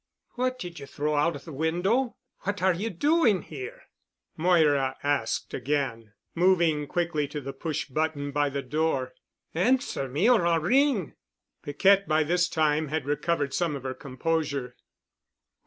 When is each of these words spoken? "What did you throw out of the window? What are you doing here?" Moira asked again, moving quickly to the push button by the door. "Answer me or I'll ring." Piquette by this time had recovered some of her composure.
"What 0.33 0.57
did 0.57 0.79
you 0.79 0.87
throw 0.87 1.13
out 1.15 1.35
of 1.35 1.45
the 1.45 1.53
window? 1.53 2.15
What 2.39 2.63
are 2.63 2.73
you 2.73 2.89
doing 2.89 3.43
here?" 3.43 3.83
Moira 4.35 4.97
asked 5.03 5.53
again, 5.53 6.13
moving 6.33 6.87
quickly 6.87 7.27
to 7.27 7.39
the 7.39 7.53
push 7.53 7.85
button 7.85 8.31
by 8.31 8.49
the 8.49 8.63
door. 8.63 9.13
"Answer 9.53 10.07
me 10.09 10.27
or 10.27 10.43
I'll 10.43 10.59
ring." 10.59 11.13
Piquette 11.61 12.07
by 12.07 12.23
this 12.23 12.49
time 12.49 12.87
had 12.87 13.05
recovered 13.05 13.53
some 13.53 13.75
of 13.75 13.83
her 13.83 13.93
composure. 13.93 14.75